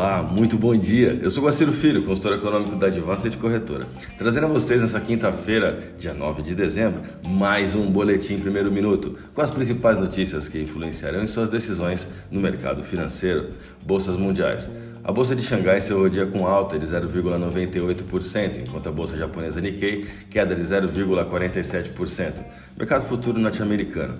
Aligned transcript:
Olá, 0.00 0.22
muito 0.22 0.56
bom 0.56 0.74
dia. 0.74 1.20
Eu 1.22 1.28
sou 1.28 1.44
Guaciro 1.44 1.74
Filho, 1.74 2.02
consultor 2.02 2.32
econômico 2.32 2.74
da 2.74 2.86
Advanced 2.86 3.36
Corretora. 3.36 3.86
Trazendo 4.16 4.46
a 4.46 4.48
vocês 4.48 4.80
nessa 4.80 4.98
quinta-feira, 4.98 5.78
dia 5.98 6.14
9 6.14 6.40
de 6.40 6.54
dezembro, 6.54 7.02
mais 7.22 7.74
um 7.74 7.84
boletim 7.84 8.38
primeiro 8.38 8.72
minuto, 8.72 9.18
com 9.34 9.42
as 9.42 9.50
principais 9.50 9.98
notícias 9.98 10.48
que 10.48 10.58
influenciarão 10.58 11.22
em 11.22 11.26
suas 11.26 11.50
decisões 11.50 12.08
no 12.30 12.40
mercado 12.40 12.82
financeiro. 12.82 13.50
Bolsas 13.84 14.16
mundiais. 14.16 14.70
A 15.04 15.12
bolsa 15.12 15.36
de 15.36 15.42
Xangai 15.42 15.76
encerrou 15.76 16.06
o 16.06 16.26
com 16.28 16.46
alta 16.46 16.78
de 16.78 16.86
0,98%, 16.86 18.60
enquanto 18.66 18.88
a 18.88 18.92
bolsa 18.92 19.18
japonesa 19.18 19.60
Nikkei 19.60 20.06
queda 20.30 20.54
de 20.54 20.62
0,47%. 20.62 22.42
Mercado 22.74 23.04
futuro 23.04 23.38
norte-americano. 23.38 24.14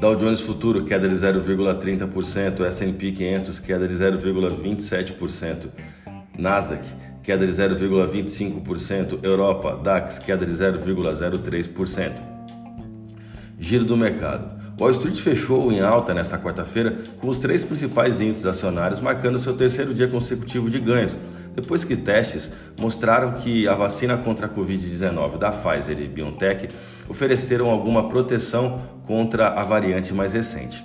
Dow 0.00 0.16
Jones 0.16 0.40
Futuro 0.40 0.82
queda 0.82 1.06
de 1.06 1.14
0,30%, 1.14 2.64
S&P 2.64 3.12
500 3.12 3.58
queda 3.60 3.86
de 3.86 3.92
0,27%, 3.92 5.68
Nasdaq 6.38 6.88
queda 7.22 7.46
de 7.46 7.52
0,25%, 7.52 9.18
Europa 9.22 9.76
DAX 9.76 10.18
queda 10.18 10.46
de 10.46 10.52
0,03%. 10.52 12.12
Giro 13.58 13.84
do 13.84 13.94
mercado. 13.94 14.59
Wall 14.80 14.92
Street 14.92 15.20
fechou 15.20 15.70
em 15.70 15.82
alta 15.82 16.14
nesta 16.14 16.38
quarta-feira, 16.38 16.96
com 17.20 17.28
os 17.28 17.36
três 17.36 17.62
principais 17.62 18.18
índices 18.22 18.46
acionários 18.46 18.98
marcando 18.98 19.38
seu 19.38 19.54
terceiro 19.54 19.92
dia 19.92 20.08
consecutivo 20.08 20.70
de 20.70 20.80
ganhos, 20.80 21.18
depois 21.54 21.84
que 21.84 21.94
testes 21.94 22.50
mostraram 22.80 23.32
que 23.32 23.68
a 23.68 23.74
vacina 23.74 24.16
contra 24.16 24.46
a 24.46 24.48
Covid-19 24.48 25.36
da 25.36 25.52
Pfizer 25.52 26.00
e 26.00 26.08
BioNTech 26.08 26.70
ofereceram 27.10 27.68
alguma 27.68 28.08
proteção 28.08 28.80
contra 29.06 29.48
a 29.48 29.62
variante 29.62 30.14
mais 30.14 30.32
recente. 30.32 30.82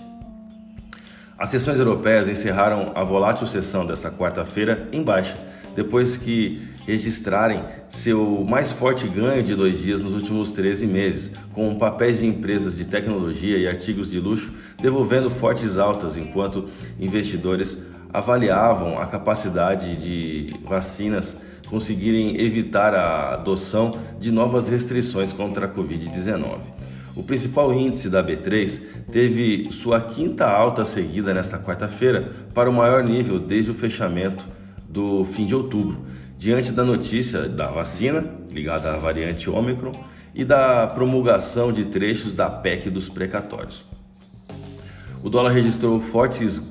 As 1.40 1.48
sessões 1.48 1.80
europeias 1.80 2.28
encerraram 2.28 2.92
a 2.96 3.04
volátil 3.04 3.48
sessão 3.48 3.86
desta 3.86 4.12
quarta-feira 4.12 4.90
em 4.92 5.02
baixa, 5.02 5.38
depois 5.76 6.18
que 6.18 6.62
registrarem 6.86 7.64
seu 7.90 8.46
mais 8.48 8.72
forte 8.72 9.08
ganho 9.08 9.44
de 9.44 9.56
dois 9.56 9.80
dias 9.80 10.00
nos 10.00 10.14
últimos 10.14 10.52
13 10.52 10.86
meses, 10.86 11.32
com 11.54 11.76
papéis 11.76 12.20
de 12.20 12.28
empresas 12.28 12.78
de 12.78 12.86
tecnologia 12.86 13.58
e 13.58 13.68
artigos 13.68 14.12
de 14.12 14.20
luxo 14.20 14.54
devolvendo 14.82 15.30
fortes 15.30 15.78
altas, 15.78 16.16
enquanto 16.16 16.70
investidores 17.00 17.78
avaliavam 18.14 19.00
a 19.00 19.06
capacidade 19.06 19.96
de 19.98 20.56
vacinas 20.64 21.38
conseguirem 21.68 22.40
evitar 22.40 22.94
a 22.94 23.34
adoção 23.34 23.98
de 24.20 24.32
novas 24.32 24.70
restrições 24.70 25.34
contra 25.34 25.66
a 25.66 25.70
Covid-19. 25.70 26.60
O 27.16 27.24
principal 27.24 27.74
índice 27.74 28.10
da 28.10 28.24
B3 28.24 28.82
teve 29.12 29.70
sua 29.72 30.02
quinta 30.02 30.46
alta 30.46 30.86
seguida 30.86 31.34
nesta 31.34 31.58
quarta-feira 31.58 32.30
para 32.54 32.70
o 32.70 32.74
maior 32.74 33.04
nível 33.04 33.40
desde 33.40 33.72
o 33.72 33.74
fechamento 33.74 34.46
do 34.96 35.26
fim 35.26 35.46
de 35.46 35.54
outubro, 35.54 35.98
diante 36.38 36.72
da 36.72 36.82
notícia 36.82 37.50
da 37.50 37.68
vacina 37.68 38.24
ligada 38.50 38.94
à 38.94 38.98
variante 38.98 39.50
Ômicron 39.50 39.92
e 40.34 40.46
da 40.46 40.88
promulgação 40.88 41.70
de 41.70 41.84
trechos 41.84 42.34
da 42.34 42.50
PEC 42.50 42.90
dos 42.90 43.10
precatórios. 43.10 43.86
O 45.22 45.30
dólar 45.30 45.52
registrou 45.52 46.00
fortes 46.00 46.64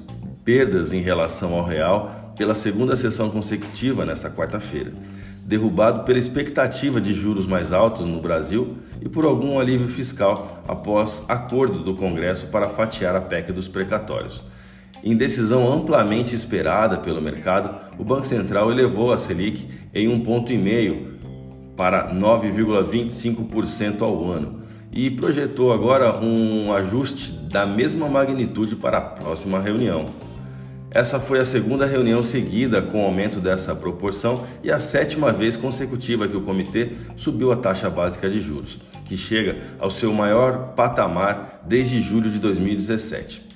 perdas 0.42 0.94
em 0.94 1.02
relação 1.02 1.52
ao 1.52 1.64
real 1.64 2.32
pela 2.34 2.54
segunda 2.54 2.96
sessão 2.96 3.28
consecutiva 3.30 4.06
nesta 4.06 4.30
quarta-feira, 4.30 4.92
derrubado 5.44 6.04
pela 6.04 6.18
expectativa 6.18 7.00
de 7.00 7.12
juros 7.12 7.46
mais 7.46 7.72
altos 7.72 8.06
no 8.06 8.22
Brasil 8.22 8.78
e 9.02 9.08
por 9.08 9.26
algum 9.26 9.60
alívio 9.60 9.86
fiscal 9.86 10.62
após 10.66 11.22
acordo 11.28 11.80
do 11.80 11.94
Congresso 11.94 12.46
para 12.46 12.70
fatiar 12.70 13.14
a 13.14 13.20
PEC 13.20 13.52
dos 13.52 13.68
precatórios. 13.68 14.42
Em 15.06 15.14
decisão 15.14 15.70
amplamente 15.70 16.34
esperada 16.34 16.96
pelo 16.96 17.20
mercado, 17.20 17.74
o 17.98 18.04
Banco 18.04 18.26
Central 18.26 18.72
elevou 18.72 19.12
a 19.12 19.18
Selic 19.18 19.68
em 19.92 20.08
um 20.08 20.18
ponto 20.20 20.50
e 20.50 20.56
meio 20.56 21.18
para 21.76 22.10
9,25% 22.14 24.00
ao 24.00 24.30
ano 24.30 24.62
e 24.90 25.10
projetou 25.10 25.74
agora 25.74 26.24
um 26.24 26.72
ajuste 26.72 27.32
da 27.32 27.66
mesma 27.66 28.08
magnitude 28.08 28.76
para 28.76 28.96
a 28.96 29.02
próxima 29.02 29.60
reunião. 29.60 30.06
Essa 30.90 31.20
foi 31.20 31.38
a 31.38 31.44
segunda 31.44 31.84
reunião 31.84 32.22
seguida 32.22 32.80
com 32.80 33.04
aumento 33.04 33.40
dessa 33.40 33.74
proporção 33.74 34.44
e 34.62 34.70
a 34.70 34.78
sétima 34.78 35.30
vez 35.30 35.54
consecutiva 35.54 36.26
que 36.26 36.36
o 36.36 36.40
comitê 36.40 36.92
subiu 37.14 37.52
a 37.52 37.56
taxa 37.56 37.90
básica 37.90 38.30
de 38.30 38.40
juros, 38.40 38.80
que 39.04 39.18
chega 39.18 39.58
ao 39.78 39.90
seu 39.90 40.14
maior 40.14 40.68
patamar 40.68 41.62
desde 41.66 42.00
julho 42.00 42.30
de 42.30 42.38
2017. 42.38 43.53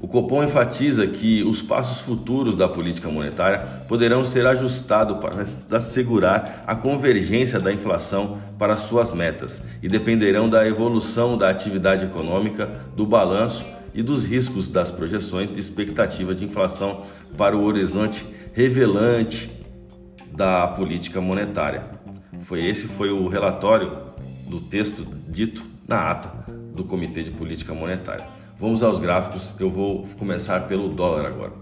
O 0.00 0.08
Copom 0.08 0.42
enfatiza 0.42 1.06
que 1.06 1.42
os 1.42 1.60
passos 1.60 2.00
futuros 2.00 2.54
da 2.54 2.66
política 2.66 3.10
monetária 3.10 3.58
poderão 3.86 4.24
ser 4.24 4.46
ajustados 4.46 5.18
para 5.18 5.42
assegurar 5.76 6.64
a 6.66 6.74
convergência 6.74 7.60
da 7.60 7.70
inflação 7.70 8.38
para 8.58 8.78
suas 8.78 9.12
metas 9.12 9.62
e 9.82 9.88
dependerão 9.88 10.48
da 10.48 10.66
evolução 10.66 11.36
da 11.36 11.50
atividade 11.50 12.06
econômica, 12.06 12.66
do 12.96 13.04
balanço 13.04 13.66
e 13.92 14.02
dos 14.02 14.24
riscos 14.24 14.68
das 14.68 14.90
projeções 14.90 15.52
de 15.52 15.60
expectativa 15.60 16.34
de 16.34 16.46
inflação 16.46 17.02
para 17.36 17.54
o 17.54 17.62
horizonte 17.62 18.24
revelante 18.54 19.50
da 20.32 20.66
política 20.66 21.20
monetária. 21.20 21.84
Foi 22.40 22.64
esse 22.64 22.86
foi 22.86 23.10
o 23.10 23.28
relatório 23.28 23.92
do 24.48 24.60
texto 24.60 25.06
dito 25.28 25.62
na 25.86 26.10
ata 26.10 26.32
do 26.74 26.84
Comitê 26.84 27.22
de 27.22 27.30
Política 27.30 27.74
Monetária. 27.74 28.40
Vamos 28.60 28.82
aos 28.82 28.98
gráficos, 28.98 29.54
eu 29.58 29.70
vou 29.70 30.06
começar 30.18 30.60
pelo 30.68 30.90
dólar 30.90 31.24
agora. 31.24 31.52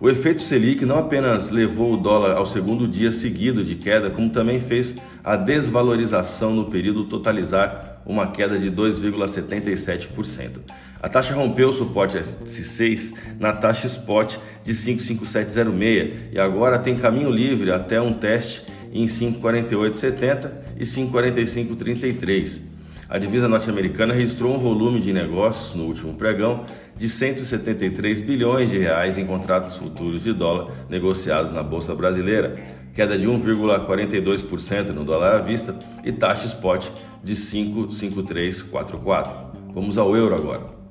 O 0.00 0.08
efeito 0.08 0.40
Selic 0.40 0.82
não 0.86 0.96
apenas 0.96 1.50
levou 1.50 1.92
o 1.92 1.96
dólar 1.98 2.34
ao 2.34 2.46
segundo 2.46 2.88
dia 2.88 3.12
seguido 3.12 3.62
de 3.62 3.74
queda, 3.74 4.08
como 4.08 4.30
também 4.30 4.58
fez 4.58 4.96
a 5.22 5.36
desvalorização 5.36 6.54
no 6.54 6.70
período 6.70 7.04
totalizar 7.04 8.00
uma 8.06 8.28
queda 8.28 8.56
de 8.56 8.70
2,77%. 8.70 10.60
A 11.02 11.10
taxa 11.10 11.34
rompeu 11.34 11.68
o 11.68 11.74
suporte 11.74 12.16
S6 12.16 13.14
na 13.38 13.52
taxa 13.52 13.86
spot 13.86 14.38
de 14.62 14.72
55706 14.72 16.32
e 16.32 16.40
agora 16.40 16.78
tem 16.78 16.96
caminho 16.96 17.30
livre 17.30 17.70
até 17.70 18.00
um 18.00 18.14
teste 18.14 18.64
em 18.90 19.04
548,70 19.04 20.52
e 20.78 20.84
545,33. 20.84 22.73
A 23.08 23.18
divisa 23.18 23.48
norte-americana 23.48 24.14
registrou 24.14 24.54
um 24.54 24.58
volume 24.58 24.98
de 24.98 25.12
negócios 25.12 25.74
no 25.74 25.84
último 25.84 26.14
pregão 26.14 26.64
de 26.96 27.08
173 27.08 28.22
bilhões 28.22 28.70
de 28.70 28.78
reais 28.78 29.18
em 29.18 29.26
contratos 29.26 29.76
futuros 29.76 30.22
de 30.22 30.32
dólar 30.32 30.72
negociados 30.88 31.52
na 31.52 31.62
bolsa 31.62 31.94
brasileira, 31.94 32.56
queda 32.94 33.18
de 33.18 33.26
1,42% 33.26 34.88
no 34.88 35.04
dólar 35.04 35.34
à 35.34 35.38
vista 35.38 35.78
e 36.02 36.12
taxa 36.12 36.46
spot 36.46 36.88
de 37.22 37.34
5,5344. 37.34 39.34
Vamos 39.74 39.98
ao 39.98 40.16
euro 40.16 40.34
agora. 40.34 40.84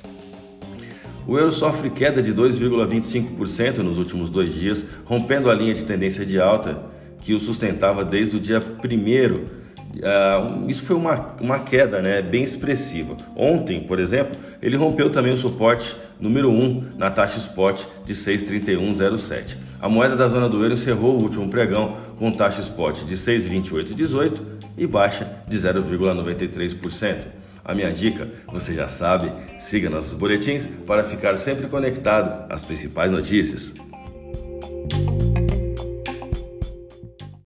O 1.26 1.38
euro 1.38 1.52
sofre 1.52 1.90
queda 1.90 2.22
de 2.22 2.34
2,25% 2.34 3.78
nos 3.78 3.98
últimos 3.98 4.30
dois 4.30 4.54
dias, 4.54 4.86
rompendo 5.06 5.50
a 5.50 5.54
linha 5.54 5.74
de 5.74 5.86
tendência 5.86 6.26
de 6.26 6.40
alta 6.40 6.84
que 7.22 7.34
o 7.34 7.40
sustentava 7.40 8.04
desde 8.04 8.36
o 8.36 8.40
dia 8.40 8.60
1 8.60 9.73
Uh, 9.96 10.70
isso 10.70 10.84
foi 10.84 10.96
uma, 10.96 11.36
uma 11.40 11.60
queda 11.60 12.02
né, 12.02 12.22
bem 12.22 12.44
expressiva. 12.44 13.16
Ontem, 13.36 13.82
por 13.82 14.00
exemplo, 14.00 14.36
ele 14.62 14.76
rompeu 14.76 15.10
também 15.10 15.34
o 15.34 15.38
suporte 15.38 15.96
número 16.20 16.50
1 16.50 16.92
na 16.98 17.12
taxa 17.12 17.38
spot 17.38 17.86
de 18.04 18.14
6,3107. 18.14 19.58
A 19.80 19.88
moeda 19.88 20.16
da 20.16 20.28
zona 20.28 20.50
do 20.50 20.62
euro 20.64 20.74
encerrou 20.74 21.18
o 21.18 21.22
último 21.22 21.48
pregão 21.50 21.98
com 22.18 22.32
taxa 22.32 22.62
spot 22.62 23.04
de 23.04 23.16
6,2818 23.16 24.42
e 24.78 24.88
baixa 24.88 25.30
de 25.48 25.58
0,93%. 25.58 27.26
A 27.66 27.74
minha 27.74 27.92
dica, 27.94 28.30
você 28.52 28.74
já 28.74 28.90
sabe, 28.90 29.32
siga 29.58 29.90
nossos 29.90 30.14
boletins 30.14 30.66
para 30.86 31.04
ficar 31.04 31.38
sempre 31.38 31.68
conectado 31.68 32.52
às 32.52 32.64
principais 32.64 33.12
notícias. 33.12 33.74